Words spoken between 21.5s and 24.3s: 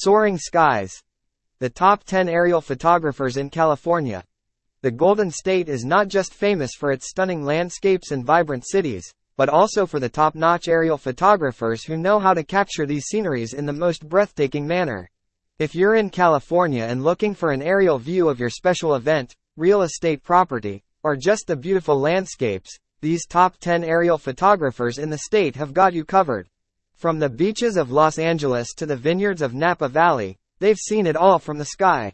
beautiful landscapes, these top 10 aerial